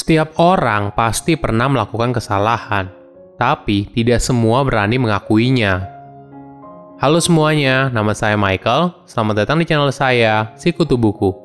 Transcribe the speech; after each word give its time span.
Setiap 0.00 0.40
orang 0.40 0.96
pasti 0.96 1.36
pernah 1.36 1.68
melakukan 1.68 2.16
kesalahan, 2.16 2.88
tapi 3.36 3.84
tidak 3.92 4.24
semua 4.24 4.64
berani 4.64 4.96
mengakuinya. 4.96 5.84
Halo 6.96 7.20
semuanya, 7.20 7.92
nama 7.92 8.16
saya 8.16 8.32
Michael. 8.32 8.96
Selamat 9.04 9.44
datang 9.44 9.60
di 9.60 9.68
channel 9.68 9.92
saya, 9.92 10.56
Sikutu 10.56 10.96
Buku. 10.96 11.36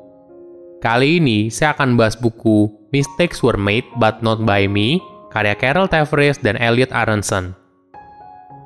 Kali 0.80 1.20
ini 1.20 1.52
saya 1.52 1.76
akan 1.76 2.00
bahas 2.00 2.16
buku 2.16 2.72
Mistakes 2.96 3.44
Were 3.44 3.60
Made 3.60 3.84
But 4.00 4.24
Not 4.24 4.40
By 4.48 4.64
Me, 4.64 5.04
karya 5.28 5.52
Carol 5.52 5.84
Tavris 5.84 6.40
dan 6.40 6.56
Elliot 6.56 6.96
Aronson. 6.96 7.52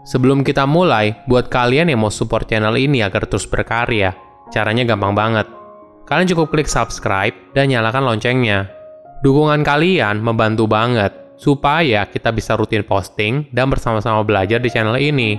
Sebelum 0.07 0.47
kita 0.47 0.71
mulai, 0.71 1.19
buat 1.27 1.51
kalian 1.51 1.91
yang 1.91 2.07
mau 2.07 2.15
support 2.15 2.47
channel 2.47 2.79
ini 2.79 3.03
agar 3.03 3.27
terus 3.27 3.43
berkarya, 3.43 4.15
caranya 4.55 4.87
gampang 4.87 5.19
banget. 5.19 5.51
Kalian 6.07 6.31
cukup 6.31 6.55
klik 6.55 6.71
subscribe 6.71 7.35
dan 7.59 7.75
nyalakan 7.75 8.07
loncengnya 8.07 8.79
Dukungan 9.21 9.61
kalian 9.61 10.25
membantu 10.25 10.65
banget 10.65 11.13
supaya 11.37 12.09
kita 12.09 12.33
bisa 12.33 12.57
rutin 12.57 12.81
posting 12.81 13.45
dan 13.53 13.69
bersama-sama 13.69 14.25
belajar 14.25 14.57
di 14.57 14.73
channel 14.73 14.97
ini. 14.97 15.37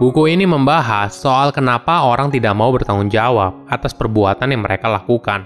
Buku 0.00 0.24
ini 0.32 0.48
membahas 0.48 1.12
soal 1.12 1.52
kenapa 1.52 2.08
orang 2.08 2.32
tidak 2.32 2.56
mau 2.56 2.72
bertanggung 2.72 3.12
jawab 3.12 3.68
atas 3.68 3.92
perbuatan 3.92 4.48
yang 4.48 4.64
mereka 4.64 4.88
lakukan. 4.88 5.44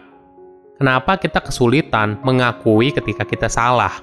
Kenapa 0.79 1.19
kita 1.19 1.43
kesulitan 1.43 2.23
mengakui 2.23 2.95
ketika 2.95 3.27
kita 3.27 3.51
salah? 3.51 3.99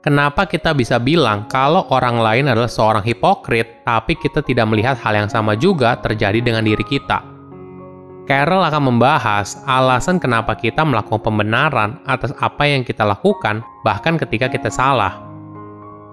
Kenapa 0.00 0.48
kita 0.48 0.72
bisa 0.72 0.96
bilang 0.96 1.44
kalau 1.52 1.84
orang 1.92 2.16
lain 2.16 2.48
adalah 2.48 2.72
seorang 2.72 3.04
hipokrit, 3.04 3.84
tapi 3.84 4.16
kita 4.16 4.40
tidak 4.40 4.64
melihat 4.64 4.96
hal 4.96 5.12
yang 5.12 5.28
sama 5.28 5.60
juga 5.60 5.92
terjadi 6.00 6.40
dengan 6.40 6.64
diri 6.64 6.88
kita? 6.88 7.35
Carol 8.26 8.58
akan 8.66 8.90
membahas 8.90 9.62
alasan 9.70 10.18
kenapa 10.18 10.58
kita 10.58 10.82
melakukan 10.82 11.22
pembenaran 11.22 12.02
atas 12.10 12.34
apa 12.42 12.66
yang 12.66 12.82
kita 12.82 13.06
lakukan, 13.06 13.62
bahkan 13.86 14.18
ketika 14.18 14.50
kita 14.50 14.66
salah. 14.66 15.22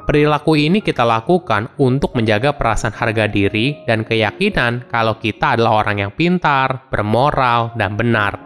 Perilaku 0.06 0.54
ini 0.54 0.78
kita 0.78 1.02
lakukan 1.02 1.74
untuk 1.82 2.14
menjaga 2.14 2.54
perasaan 2.54 2.94
harga 2.94 3.26
diri 3.26 3.82
dan 3.90 4.06
keyakinan 4.06 4.86
kalau 4.94 5.18
kita 5.18 5.58
adalah 5.58 5.82
orang 5.82 6.06
yang 6.06 6.12
pintar, 6.14 6.86
bermoral, 6.94 7.74
dan 7.82 7.98
benar. 7.98 8.38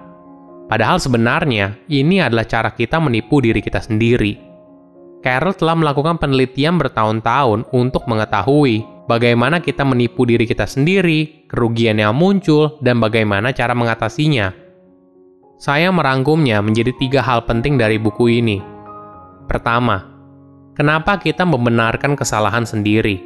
Padahal 0.72 1.04
sebenarnya, 1.04 1.76
ini 1.92 2.24
adalah 2.24 2.48
cara 2.48 2.72
kita 2.72 3.04
menipu 3.04 3.44
diri 3.44 3.60
kita 3.60 3.84
sendiri. 3.84 4.40
Carol 5.20 5.52
telah 5.52 5.76
melakukan 5.76 6.16
penelitian 6.24 6.80
bertahun-tahun 6.80 7.68
untuk 7.76 8.08
mengetahui 8.08 8.97
bagaimana 9.08 9.64
kita 9.64 9.82
menipu 9.88 10.28
diri 10.28 10.46
kita 10.46 10.68
sendiri, 10.68 11.48
kerugian 11.50 11.98
yang 11.98 12.14
muncul, 12.14 12.78
dan 12.84 13.02
bagaimana 13.02 13.56
cara 13.56 13.74
mengatasinya. 13.74 14.54
Saya 15.58 15.90
merangkumnya 15.90 16.62
menjadi 16.62 16.94
tiga 17.02 17.26
hal 17.26 17.50
penting 17.50 17.82
dari 17.82 17.98
buku 17.98 18.30
ini. 18.30 18.62
Pertama, 19.50 20.06
kenapa 20.78 21.18
kita 21.18 21.48
membenarkan 21.48 22.14
kesalahan 22.14 22.68
sendiri? 22.68 23.18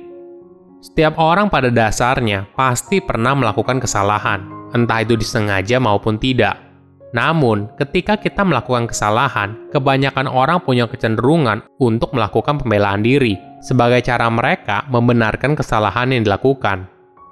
Setiap 0.80 1.20
orang 1.20 1.52
pada 1.52 1.68
dasarnya 1.68 2.48
pasti 2.56 3.04
pernah 3.04 3.36
melakukan 3.36 3.84
kesalahan, 3.84 4.72
entah 4.72 5.04
itu 5.04 5.20
disengaja 5.20 5.78
maupun 5.78 6.16
tidak. 6.16 6.71
Namun, 7.12 7.68
ketika 7.76 8.16
kita 8.16 8.48
melakukan 8.48 8.88
kesalahan, 8.88 9.68
kebanyakan 9.76 10.32
orang 10.32 10.64
punya 10.64 10.88
kecenderungan 10.88 11.60
untuk 11.84 12.16
melakukan 12.16 12.64
pembelaan 12.64 13.04
diri 13.04 13.36
sebagai 13.60 14.00
cara 14.00 14.32
mereka 14.32 14.88
membenarkan 14.88 15.60
kesalahan 15.60 16.16
yang 16.16 16.24
dilakukan. 16.24 16.88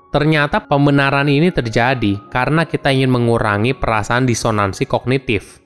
Ternyata 0.09 0.67
pembenaran 0.67 1.30
ini 1.31 1.53
terjadi 1.53 2.17
karena 2.27 2.67
kita 2.67 2.91
ingin 2.91 3.13
mengurangi 3.13 3.77
perasaan 3.77 4.27
disonansi 4.27 4.83
kognitif. 4.83 5.63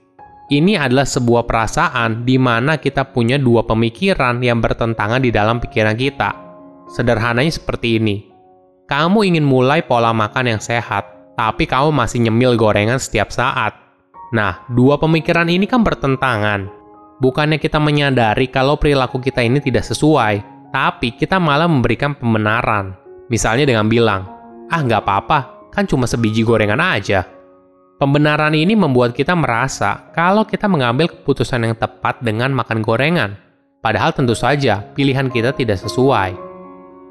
Ini 0.52 0.78
adalah 0.78 1.08
sebuah 1.08 1.48
perasaan 1.48 2.28
di 2.28 2.36
mana 2.38 2.78
kita 2.78 3.10
punya 3.16 3.40
dua 3.40 3.64
pemikiran 3.66 4.44
yang 4.44 4.60
bertentangan 4.60 5.24
di 5.24 5.32
dalam 5.32 5.58
pikiran 5.58 5.96
kita. 5.96 6.36
Sederhananya 6.92 7.50
seperti 7.50 7.98
ini. 7.98 8.16
Kamu 8.84 9.24
ingin 9.24 9.48
mulai 9.48 9.82
pola 9.88 10.12
makan 10.12 10.54
yang 10.54 10.62
sehat, 10.62 11.08
tapi 11.40 11.64
kamu 11.64 11.96
masih 11.96 12.28
nyemil 12.28 12.60
gorengan 12.60 13.00
setiap 13.00 13.32
saat 13.32 13.83
Nah, 14.34 14.66
dua 14.66 14.98
pemikiran 14.98 15.46
ini 15.46 15.70
kan 15.70 15.86
bertentangan. 15.86 16.66
Bukannya 17.22 17.62
kita 17.62 17.78
menyadari 17.78 18.50
kalau 18.50 18.82
perilaku 18.82 19.22
kita 19.22 19.46
ini 19.46 19.62
tidak 19.62 19.86
sesuai, 19.86 20.42
tapi 20.74 21.14
kita 21.14 21.38
malah 21.38 21.70
memberikan 21.70 22.18
pembenaran. 22.18 22.98
Misalnya 23.30 23.70
dengan 23.70 23.86
bilang, 23.86 24.26
ah 24.74 24.82
nggak 24.82 25.06
apa-apa, 25.06 25.70
kan 25.70 25.86
cuma 25.86 26.10
sebiji 26.10 26.42
gorengan 26.42 26.82
aja. 26.82 27.30
Pembenaran 28.02 28.58
ini 28.58 28.74
membuat 28.74 29.14
kita 29.14 29.38
merasa 29.38 30.10
kalau 30.18 30.50
kita 30.50 30.66
mengambil 30.66 31.14
keputusan 31.14 31.70
yang 31.70 31.78
tepat 31.78 32.18
dengan 32.26 32.50
makan 32.58 32.82
gorengan. 32.82 33.38
Padahal 33.86 34.18
tentu 34.18 34.34
saja 34.34 34.82
pilihan 34.98 35.30
kita 35.30 35.54
tidak 35.54 35.78
sesuai. 35.78 36.34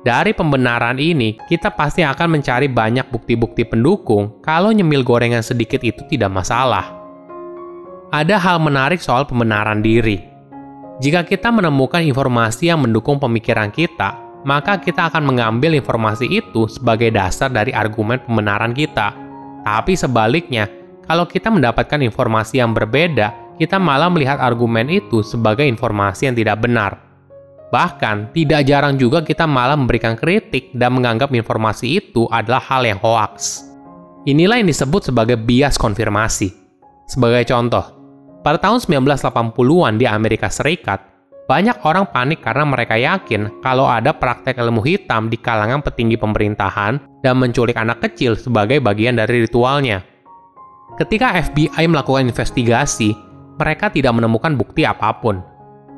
Dari 0.02 0.34
pembenaran 0.34 0.98
ini, 0.98 1.38
kita 1.46 1.70
pasti 1.70 2.02
akan 2.02 2.42
mencari 2.42 2.66
banyak 2.66 3.06
bukti-bukti 3.14 3.62
pendukung 3.62 4.42
kalau 4.42 4.74
nyemil 4.74 5.06
gorengan 5.06 5.46
sedikit 5.46 5.78
itu 5.86 6.02
tidak 6.10 6.34
masalah 6.34 7.01
ada 8.12 8.36
hal 8.36 8.60
menarik 8.60 9.00
soal 9.00 9.24
pembenaran 9.24 9.80
diri. 9.80 10.20
Jika 11.00 11.24
kita 11.24 11.48
menemukan 11.48 12.04
informasi 12.04 12.68
yang 12.68 12.84
mendukung 12.84 13.16
pemikiran 13.16 13.72
kita, 13.72 14.20
maka 14.44 14.76
kita 14.76 15.08
akan 15.08 15.32
mengambil 15.32 15.72
informasi 15.72 16.28
itu 16.28 16.68
sebagai 16.68 17.08
dasar 17.08 17.48
dari 17.48 17.72
argumen 17.72 18.20
pembenaran 18.20 18.76
kita. 18.76 19.16
Tapi 19.64 19.96
sebaliknya, 19.96 20.68
kalau 21.08 21.24
kita 21.24 21.48
mendapatkan 21.48 22.04
informasi 22.04 22.60
yang 22.60 22.76
berbeda, 22.76 23.56
kita 23.56 23.80
malah 23.80 24.12
melihat 24.12 24.36
argumen 24.44 24.92
itu 24.92 25.24
sebagai 25.24 25.64
informasi 25.64 26.28
yang 26.28 26.36
tidak 26.36 26.60
benar. 26.60 27.00
Bahkan, 27.72 28.36
tidak 28.36 28.68
jarang 28.68 29.00
juga 29.00 29.24
kita 29.24 29.48
malah 29.48 29.80
memberikan 29.80 30.20
kritik 30.20 30.68
dan 30.76 30.92
menganggap 30.92 31.32
informasi 31.32 32.04
itu 32.04 32.28
adalah 32.28 32.60
hal 32.60 32.84
yang 32.84 33.00
hoaks. 33.00 33.64
Inilah 34.28 34.60
yang 34.60 34.68
disebut 34.68 35.08
sebagai 35.08 35.40
bias 35.40 35.80
konfirmasi. 35.80 36.52
Sebagai 37.08 37.48
contoh, 37.48 38.01
pada 38.42 38.58
tahun 38.58 38.82
1980-an 38.82 40.02
di 40.02 40.06
Amerika 40.10 40.50
Serikat, 40.50 40.98
banyak 41.46 41.78
orang 41.86 42.10
panik 42.10 42.42
karena 42.42 42.66
mereka 42.66 42.94
yakin 42.98 43.62
kalau 43.62 43.86
ada 43.86 44.10
praktek 44.14 44.58
ilmu 44.58 44.82
hitam 44.82 45.30
di 45.30 45.38
kalangan 45.38 45.82
petinggi 45.82 46.18
pemerintahan 46.18 47.22
dan 47.22 47.34
menculik 47.38 47.78
anak 47.78 48.02
kecil 48.02 48.34
sebagai 48.34 48.82
bagian 48.82 49.18
dari 49.18 49.46
ritualnya. 49.46 50.02
Ketika 50.98 51.38
FBI 51.38 51.86
melakukan 51.86 52.30
investigasi, 52.30 53.14
mereka 53.58 53.90
tidak 53.94 54.14
menemukan 54.14 54.58
bukti 54.58 54.82
apa 54.82 55.14
pun. 55.18 55.42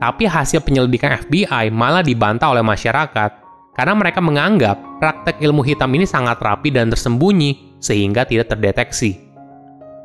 Tapi 0.00 0.28
hasil 0.28 0.60
penyelidikan 0.60 1.16
FBI 1.16 1.72
malah 1.72 2.04
dibantah 2.04 2.53
oleh 2.53 2.65
masyarakat 2.65 3.31
karena 3.72 3.94
mereka 3.97 4.21
menganggap 4.21 4.77
praktek 5.00 5.41
ilmu 5.41 5.65
hitam 5.65 5.91
ini 5.97 6.04
sangat 6.04 6.38
rapi 6.44 6.71
dan 6.71 6.93
tersembunyi 6.93 7.81
sehingga 7.81 8.28
tidak 8.28 8.53
terdeteksi. 8.53 9.34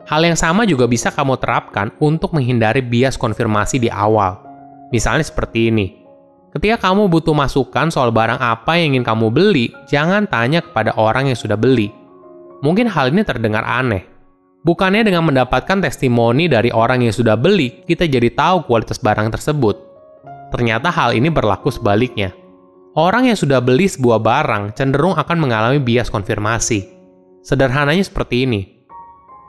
Hal 0.09 0.25
yang 0.25 0.33
sama 0.33 0.65
juga 0.65 0.89
bisa 0.89 1.13
kamu 1.13 1.37
terapkan 1.37 1.93
untuk 2.01 2.33
menghindari 2.33 2.81
bias 2.81 3.13
konfirmasi 3.13 3.77
di 3.77 3.93
awal. 3.93 4.41
Misalnya 4.89 5.21
seperti 5.21 5.69
ini. 5.69 6.01
Ketika 6.49 6.89
kamu 6.89 7.13
butuh 7.13 7.37
masukan 7.37 7.93
soal 7.93 8.09
barang 8.09 8.41
apa 8.41 8.73
yang 8.73 8.97
ingin 8.97 9.05
kamu 9.05 9.29
beli, 9.29 9.69
jangan 9.85 10.25
tanya 10.25 10.65
kepada 10.65 10.97
orang 10.97 11.29
yang 11.29 11.37
sudah 11.37 11.53
beli. 11.53 11.93
Mungkin 12.65 12.89
hal 12.89 13.13
ini 13.13 13.21
terdengar 13.21 13.61
aneh. 13.61 14.01
Bukannya 14.65 15.05
dengan 15.05 15.29
mendapatkan 15.29 15.77
testimoni 15.77 16.49
dari 16.49 16.73
orang 16.73 17.05
yang 17.05 17.13
sudah 17.13 17.37
beli, 17.37 17.85
kita 17.85 18.09
jadi 18.09 18.33
tahu 18.33 18.65
kualitas 18.65 18.97
barang 18.97 19.29
tersebut. 19.29 19.77
Ternyata 20.49 20.89
hal 20.89 21.13
ini 21.13 21.29
berlaku 21.29 21.69
sebaliknya. 21.69 22.33
Orang 22.97 23.29
yang 23.29 23.37
sudah 23.37 23.61
beli 23.61 23.85
sebuah 23.85 24.17
barang 24.17 24.73
cenderung 24.73 25.13
akan 25.13 25.37
mengalami 25.37 25.77
bias 25.77 26.09
konfirmasi. 26.09 26.97
Sederhananya 27.45 28.01
seperti 28.01 28.49
ini 28.49 28.78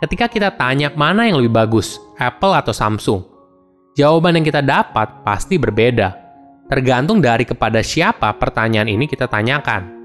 ketika 0.00 0.27
kita 0.27 0.49
tanya 0.56 0.88
mana 0.97 1.28
yang 1.28 1.38
lebih 1.38 1.52
bagus, 1.52 2.00
Apple 2.17 2.56
atau 2.56 2.73
Samsung? 2.73 3.20
Jawaban 3.94 4.41
yang 4.41 4.47
kita 4.49 4.64
dapat 4.64 5.23
pasti 5.23 5.61
berbeda, 5.61 6.17
tergantung 6.73 7.20
dari 7.20 7.44
kepada 7.44 7.85
siapa 7.85 8.32
pertanyaan 8.35 8.88
ini 8.88 9.05
kita 9.05 9.29
tanyakan. 9.29 10.00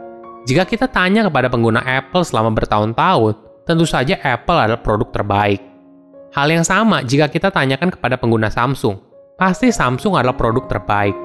Jika 0.46 0.68
kita 0.68 0.92
tanya 0.92 1.26
kepada 1.26 1.50
pengguna 1.50 1.82
Apple 1.82 2.22
selama 2.28 2.54
bertahun-tahun, 2.54 3.34
tentu 3.66 3.86
saja 3.88 4.20
Apple 4.22 4.60
adalah 4.60 4.82
produk 4.84 5.10
terbaik. 5.10 5.64
Hal 6.36 6.52
yang 6.52 6.68
sama 6.68 7.02
jika 7.02 7.32
kita 7.32 7.50
tanyakan 7.50 7.90
kepada 7.96 8.20
pengguna 8.20 8.52
Samsung, 8.52 9.00
pasti 9.40 9.72
Samsung 9.72 10.20
adalah 10.20 10.36
produk 10.36 10.68
terbaik. 10.68 11.25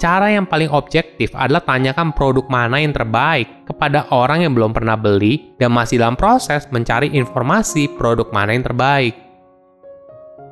Cara 0.00 0.32
yang 0.32 0.48
paling 0.48 0.72
objektif 0.72 1.30
adalah 1.36 1.62
tanyakan 1.62 2.16
produk 2.16 2.46
mana 2.48 2.80
yang 2.80 2.92
terbaik 2.94 3.68
kepada 3.68 4.08
orang 4.10 4.42
yang 4.44 4.52
belum 4.56 4.72
pernah 4.74 4.96
beli 4.98 5.54
dan 5.60 5.72
masih 5.74 6.00
dalam 6.00 6.18
proses 6.18 6.66
mencari 6.72 7.12
informasi 7.12 7.92
produk 8.00 8.26
mana 8.32 8.56
yang 8.56 8.66
terbaik. 8.66 9.14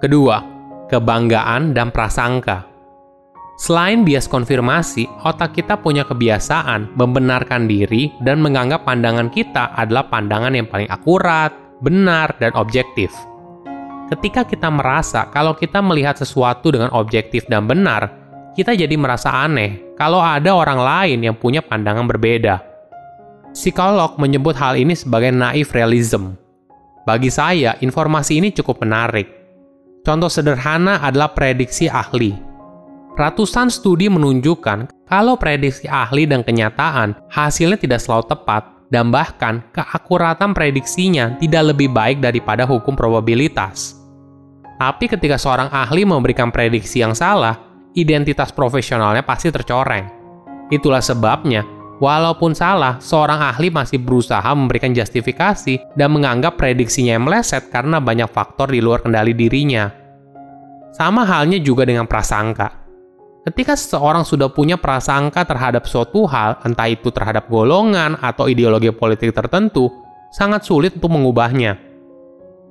Kedua, 0.00 0.40
kebanggaan 0.88 1.76
dan 1.76 1.92
prasangka. 1.92 2.66
Selain 3.60 4.08
bias 4.08 4.24
konfirmasi, 4.24 5.04
otak 5.20 5.52
kita 5.52 5.76
punya 5.76 6.08
kebiasaan 6.08 6.96
membenarkan 6.96 7.68
diri 7.68 8.08
dan 8.24 8.40
menganggap 8.40 8.88
pandangan 8.88 9.28
kita 9.28 9.76
adalah 9.76 10.08
pandangan 10.08 10.56
yang 10.56 10.64
paling 10.64 10.88
akurat, 10.88 11.52
benar, 11.84 12.32
dan 12.40 12.56
objektif. 12.56 13.12
ketika 14.10 14.42
kita 14.42 14.66
merasa 14.66 15.30
kalau 15.30 15.54
kita 15.54 15.78
melihat 15.78 16.18
sesuatu 16.18 16.74
dengan 16.74 16.90
objektif 16.90 17.46
dan 17.46 17.70
benar, 17.70 18.19
kita 18.54 18.74
jadi 18.74 18.94
merasa 18.98 19.30
aneh 19.30 19.94
kalau 19.94 20.18
ada 20.18 20.50
orang 20.50 20.80
lain 20.80 21.18
yang 21.22 21.36
punya 21.38 21.62
pandangan 21.62 22.06
berbeda. 22.06 22.62
Psikolog 23.50 24.14
menyebut 24.18 24.54
hal 24.54 24.78
ini 24.78 24.94
sebagai 24.94 25.34
naif 25.34 25.74
realism. 25.74 26.38
Bagi 27.06 27.30
saya, 27.32 27.74
informasi 27.82 28.38
ini 28.38 28.54
cukup 28.54 28.82
menarik. 28.86 29.26
Contoh 30.06 30.30
sederhana 30.30 31.02
adalah 31.02 31.34
prediksi 31.34 31.90
ahli. 31.90 32.32
Ratusan 33.18 33.68
studi 33.68 34.06
menunjukkan 34.06 35.10
kalau 35.10 35.34
prediksi 35.34 35.90
ahli 35.90 36.24
dan 36.24 36.46
kenyataan 36.46 37.18
hasilnya 37.28 37.76
tidak 37.76 38.00
selalu 38.00 38.30
tepat 38.30 38.62
dan 38.88 39.10
bahkan 39.10 39.62
keakuratan 39.74 40.54
prediksinya 40.54 41.36
tidak 41.38 41.74
lebih 41.74 41.90
baik 41.90 42.22
daripada 42.22 42.64
hukum 42.66 42.94
probabilitas. 42.94 43.98
Tapi 44.80 45.10
ketika 45.10 45.36
seorang 45.36 45.68
ahli 45.68 46.08
memberikan 46.08 46.48
prediksi 46.48 47.04
yang 47.04 47.12
salah, 47.12 47.69
identitas 47.94 48.54
profesionalnya 48.54 49.26
pasti 49.26 49.50
tercoreng. 49.50 50.06
Itulah 50.70 51.02
sebabnya, 51.02 51.66
walaupun 51.98 52.54
salah, 52.54 53.02
seorang 53.02 53.42
ahli 53.42 53.68
masih 53.74 53.98
berusaha 53.98 54.46
memberikan 54.54 54.94
justifikasi 54.94 55.82
dan 55.98 56.08
menganggap 56.14 56.54
prediksinya 56.54 57.18
yang 57.18 57.26
meleset 57.26 57.68
karena 57.74 57.98
banyak 57.98 58.30
faktor 58.30 58.70
di 58.70 58.78
luar 58.78 59.02
kendali 59.02 59.34
dirinya. 59.34 59.90
Sama 60.94 61.26
halnya 61.26 61.58
juga 61.62 61.86
dengan 61.86 62.06
prasangka. 62.06 62.82
Ketika 63.40 63.72
seseorang 63.72 64.22
sudah 64.22 64.52
punya 64.52 64.76
prasangka 64.76 65.48
terhadap 65.48 65.88
suatu 65.88 66.28
hal, 66.28 66.60
entah 66.60 66.92
itu 66.92 67.08
terhadap 67.08 67.48
golongan 67.48 68.20
atau 68.20 68.46
ideologi 68.46 68.92
politik 68.92 69.32
tertentu, 69.32 69.88
sangat 70.28 70.68
sulit 70.68 71.00
untuk 71.00 71.08
mengubahnya. 71.08 71.80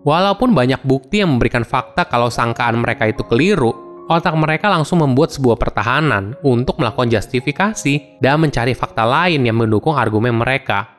Walaupun 0.06 0.56
banyak 0.56 0.80
bukti 0.86 1.19
yang 1.19 1.36
memberikan 1.36 1.66
fakta 1.68 2.07
kalau 2.07 2.31
sangkaan 2.31 2.80
mereka 2.80 3.10
itu 3.10 3.25
keliru, 3.27 3.89
otak 4.10 4.34
mereka 4.34 4.74
langsung 4.74 5.06
membuat 5.06 5.30
sebuah 5.30 5.56
pertahanan 5.62 6.34
untuk 6.42 6.82
melakukan 6.82 7.14
justifikasi 7.14 8.18
dan 8.18 8.42
mencari 8.42 8.74
fakta 8.74 9.06
lain 9.06 9.46
yang 9.46 9.62
mendukung 9.62 9.94
argumen 9.94 10.34
mereka. 10.34 10.90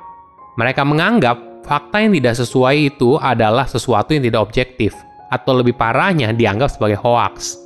Mereka 0.54 0.86
menganggap 0.86 1.66
fakta 1.66 2.06
yang 2.06 2.14
tidak 2.14 2.38
sesuai 2.38 2.76
itu 2.94 3.18
adalah 3.18 3.66
sesuatu 3.66 4.14
yang 4.14 4.22
tidak 4.22 4.40
objektif, 4.46 4.94
atau 5.30 5.58
lebih 5.58 5.74
parahnya 5.74 6.30
dianggap 6.30 6.70
sebagai 6.70 7.02
hoaks. 7.02 7.58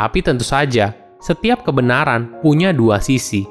Tapi 0.00 0.18
tentu 0.24 0.48
saja, 0.48 0.96
setiap 1.20 1.60
kebenaran 1.60 2.40
punya 2.40 2.72
dua 2.72 3.04
sisi. 3.04 3.44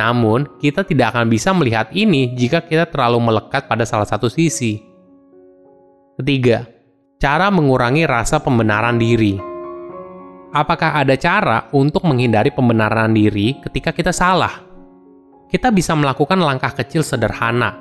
Namun, 0.00 0.48
kita 0.62 0.86
tidak 0.86 1.12
akan 1.12 1.28
bisa 1.28 1.52
melihat 1.52 1.92
ini 1.92 2.32
jika 2.32 2.64
kita 2.64 2.88
terlalu 2.88 3.20
melekat 3.20 3.68
pada 3.68 3.84
salah 3.84 4.08
satu 4.08 4.32
sisi. 4.32 4.80
Ketiga, 6.16 6.64
cara 7.20 7.52
mengurangi 7.52 8.08
rasa 8.08 8.40
pembenaran 8.40 8.96
diri. 8.96 9.49
Apakah 10.50 10.98
ada 10.98 11.14
cara 11.14 11.70
untuk 11.70 12.02
menghindari 12.02 12.50
pembenaran 12.50 13.14
diri 13.14 13.54
ketika 13.62 13.94
kita 13.94 14.10
salah? 14.10 14.66
Kita 15.46 15.70
bisa 15.70 15.94
melakukan 15.94 16.42
langkah 16.42 16.74
kecil 16.74 17.06
sederhana. 17.06 17.78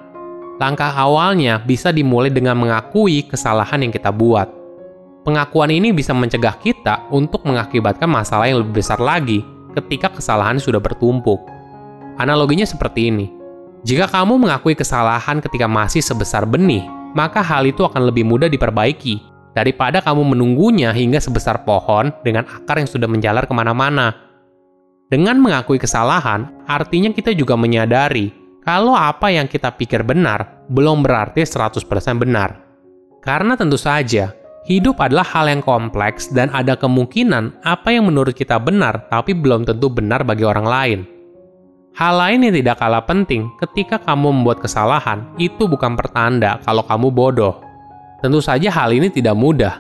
Langkah 0.62 0.94
awalnya 0.94 1.58
bisa 1.58 1.90
dimulai 1.90 2.30
dengan 2.30 2.54
mengakui 2.54 3.26
kesalahan 3.26 3.82
yang 3.82 3.90
kita 3.90 4.14
buat. 4.14 4.54
Pengakuan 5.26 5.74
ini 5.74 5.90
bisa 5.90 6.14
mencegah 6.14 6.62
kita 6.62 7.10
untuk 7.10 7.42
mengakibatkan 7.50 8.06
masalah 8.06 8.46
yang 8.46 8.62
lebih 8.62 8.86
besar 8.86 9.02
lagi 9.02 9.42
ketika 9.74 10.14
kesalahan 10.14 10.62
sudah 10.62 10.78
bertumpuk. 10.78 11.42
Analoginya 12.22 12.70
seperti 12.70 13.10
ini. 13.10 13.34
Jika 13.82 14.06
kamu 14.06 14.46
mengakui 14.46 14.78
kesalahan 14.78 15.42
ketika 15.42 15.66
masih 15.66 16.06
sebesar 16.06 16.46
benih, 16.46 16.86
maka 17.18 17.42
hal 17.42 17.66
itu 17.66 17.82
akan 17.82 18.14
lebih 18.14 18.30
mudah 18.30 18.46
diperbaiki 18.46 19.39
daripada 19.60 20.00
kamu 20.00 20.32
menunggunya 20.32 20.96
hingga 20.96 21.20
sebesar 21.20 21.68
pohon 21.68 22.16
dengan 22.24 22.48
akar 22.48 22.80
yang 22.80 22.88
sudah 22.88 23.12
menjalar 23.12 23.44
ke 23.44 23.52
mana-mana. 23.52 24.16
Dengan 25.12 25.36
mengakui 25.44 25.76
kesalahan, 25.76 26.48
artinya 26.64 27.12
kita 27.12 27.36
juga 27.36 27.60
menyadari 27.60 28.32
kalau 28.64 28.96
apa 28.96 29.28
yang 29.28 29.52
kita 29.52 29.76
pikir 29.76 30.08
benar 30.08 30.64
belum 30.72 31.04
berarti 31.04 31.44
100% 31.44 31.84
benar. 32.16 32.56
Karena 33.20 33.60
tentu 33.60 33.76
saja, 33.76 34.32
hidup 34.64 35.04
adalah 35.04 35.28
hal 35.28 35.52
yang 35.52 35.60
kompleks 35.60 36.32
dan 36.32 36.48
ada 36.56 36.80
kemungkinan 36.80 37.60
apa 37.68 37.92
yang 37.92 38.08
menurut 38.08 38.32
kita 38.32 38.56
benar 38.64 39.12
tapi 39.12 39.36
belum 39.36 39.68
tentu 39.68 39.92
benar 39.92 40.24
bagi 40.24 40.48
orang 40.48 40.68
lain. 40.70 41.00
Hal 42.00 42.16
lain 42.16 42.48
yang 42.48 42.56
tidak 42.56 42.80
kalah 42.80 43.04
penting 43.04 43.52
ketika 43.60 44.00
kamu 44.00 44.32
membuat 44.32 44.64
kesalahan 44.64 45.26
itu 45.36 45.68
bukan 45.68 46.00
pertanda 46.00 46.62
kalau 46.64 46.86
kamu 46.86 47.12
bodoh. 47.12 47.69
Tentu 48.20 48.44
saja 48.44 48.68
hal 48.68 48.92
ini 48.92 49.08
tidak 49.08 49.36
mudah. 49.36 49.80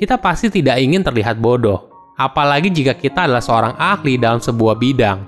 Kita 0.00 0.16
pasti 0.16 0.48
tidak 0.48 0.80
ingin 0.80 1.04
terlihat 1.04 1.36
bodoh, 1.36 1.88
apalagi 2.16 2.72
jika 2.72 2.96
kita 2.96 3.28
adalah 3.28 3.44
seorang 3.44 3.74
ahli 3.76 4.16
dalam 4.16 4.40
sebuah 4.40 4.74
bidang. 4.80 5.20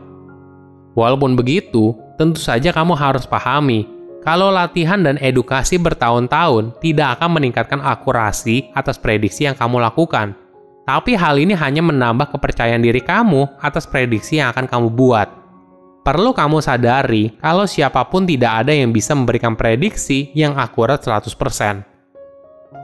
Walaupun 0.96 1.36
begitu, 1.36 1.92
tentu 2.16 2.40
saja 2.40 2.72
kamu 2.72 2.96
harus 2.96 3.28
pahami 3.28 3.84
kalau 4.26 4.50
latihan 4.50 4.98
dan 4.98 5.20
edukasi 5.22 5.78
bertahun-tahun 5.78 6.74
tidak 6.82 7.20
akan 7.20 7.38
meningkatkan 7.38 7.78
akurasi 7.78 8.72
atas 8.74 8.98
prediksi 8.98 9.46
yang 9.46 9.54
kamu 9.54 9.78
lakukan. 9.78 10.34
Tapi 10.82 11.14
hal 11.14 11.38
ini 11.38 11.54
hanya 11.54 11.78
menambah 11.84 12.34
kepercayaan 12.34 12.82
diri 12.82 13.04
kamu 13.06 13.46
atas 13.62 13.86
prediksi 13.86 14.42
yang 14.42 14.50
akan 14.50 14.66
kamu 14.66 14.88
buat. 14.90 15.30
Perlu 16.02 16.34
kamu 16.34 16.58
sadari 16.58 17.38
kalau 17.38 17.70
siapa 17.70 18.02
pun 18.10 18.26
tidak 18.26 18.66
ada 18.66 18.74
yang 18.74 18.90
bisa 18.90 19.14
memberikan 19.14 19.54
prediksi 19.54 20.34
yang 20.34 20.58
akurat 20.58 20.98
100%. 20.98 21.95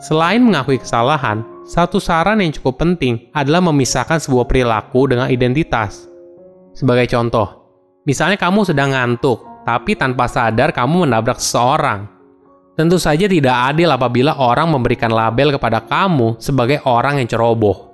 Selain 0.02 0.42
mengakui 0.42 0.82
kesalahan, 0.82 1.46
satu 1.62 2.02
saran 2.02 2.42
yang 2.42 2.50
cukup 2.50 2.82
penting 2.82 3.30
adalah 3.30 3.62
memisahkan 3.62 4.18
sebuah 4.18 4.50
perilaku 4.50 5.06
dengan 5.06 5.30
identitas. 5.30 6.10
Sebagai 6.74 7.06
contoh, 7.06 7.70
misalnya 8.02 8.34
kamu 8.34 8.66
sedang 8.66 8.90
ngantuk, 8.90 9.62
tapi 9.62 9.94
tanpa 9.94 10.26
sadar 10.26 10.74
kamu 10.74 11.06
menabrak 11.06 11.38
seseorang. 11.38 12.10
Tentu 12.74 12.98
saja 12.98 13.30
tidak 13.30 13.56
adil 13.70 13.86
apabila 13.94 14.42
orang 14.42 14.74
memberikan 14.74 15.14
label 15.14 15.54
kepada 15.54 15.86
kamu 15.86 16.42
sebagai 16.42 16.82
orang 16.82 17.22
yang 17.22 17.28
ceroboh 17.30 17.92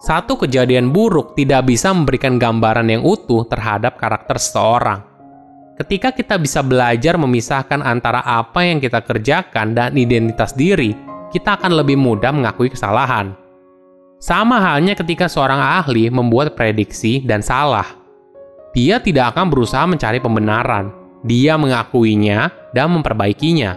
satu 0.00 0.40
kejadian 0.40 0.96
buruk 0.96 1.36
tidak 1.36 1.68
bisa 1.68 1.92
memberikan 1.92 2.40
gambaran 2.40 2.88
yang 2.88 3.04
utuh 3.04 3.44
terhadap 3.44 4.00
karakter 4.00 4.40
seseorang. 4.40 5.04
Ketika 5.76 6.16
kita 6.16 6.40
bisa 6.40 6.64
belajar 6.64 7.20
memisahkan 7.20 7.84
antara 7.84 8.24
apa 8.24 8.64
yang 8.64 8.80
kita 8.80 9.04
kerjakan 9.04 9.76
dan 9.76 9.92
identitas 10.00 10.56
diri, 10.56 10.96
kita 11.30 11.56
akan 11.56 11.78
lebih 11.82 11.96
mudah 11.96 12.34
mengakui 12.34 12.68
kesalahan. 12.70 13.34
Sama 14.20 14.60
halnya 14.60 14.92
ketika 14.92 15.30
seorang 15.30 15.58
ahli 15.58 16.12
membuat 16.12 16.52
prediksi 16.58 17.24
dan 17.24 17.40
salah. 17.40 17.86
Dia 18.76 19.00
tidak 19.02 19.34
akan 19.34 19.50
berusaha 19.50 19.82
mencari 19.88 20.22
pembenaran, 20.22 20.92
dia 21.26 21.56
mengakuinya 21.56 22.52
dan 22.70 22.92
memperbaikinya. 22.94 23.74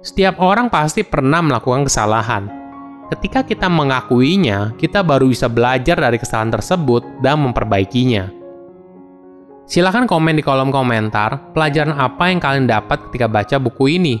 Setiap 0.00 0.40
orang 0.40 0.70
pasti 0.72 1.02
pernah 1.04 1.42
melakukan 1.42 1.84
kesalahan, 1.84 2.58
Ketika 3.08 3.40
kita 3.40 3.72
mengakuinya, 3.72 4.76
kita 4.76 5.00
baru 5.00 5.32
bisa 5.32 5.48
belajar 5.48 5.96
dari 5.96 6.20
kesalahan 6.20 6.52
tersebut 6.52 7.24
dan 7.24 7.40
memperbaikinya. 7.40 8.28
Silahkan 9.64 10.04
komen 10.04 10.36
di 10.36 10.44
kolom 10.44 10.68
komentar 10.68 11.56
pelajaran 11.56 11.96
apa 11.96 12.28
yang 12.28 12.36
kalian 12.36 12.68
dapat 12.68 13.08
ketika 13.08 13.24
baca 13.24 13.56
buku 13.56 13.96
ini. 13.96 14.20